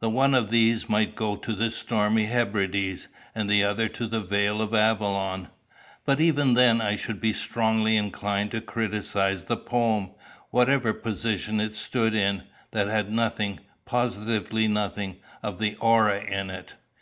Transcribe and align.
The 0.00 0.08
one 0.08 0.32
of 0.32 0.50
these 0.50 0.88
might 0.88 1.14
go 1.14 1.36
to 1.36 1.52
the 1.52 1.70
stormy 1.70 2.24
Hebrides, 2.24 3.08
and 3.34 3.50
the 3.50 3.64
other 3.64 3.86
to 3.90 4.06
the 4.06 4.22
Vale 4.22 4.62
of 4.62 4.72
Avalon; 4.72 5.48
but 6.06 6.22
even 6.22 6.54
then 6.54 6.80
I 6.80 6.96
should 6.96 7.20
be 7.20 7.34
strongly 7.34 7.98
inclined 7.98 8.50
to 8.52 8.62
criticise 8.62 9.44
the 9.44 9.58
poem, 9.58 10.12
whatever 10.48 10.94
position 10.94 11.60
it 11.60 11.74
stood 11.74 12.14
in, 12.14 12.44
that 12.70 12.88
had 12.88 13.12
nothing 13.12 13.60
positively 13.84 14.68
nothing 14.68 15.16
of 15.42 15.58
the 15.58 15.76
aurora 15.82 16.22
in 16.24 16.48
it." 16.48 16.72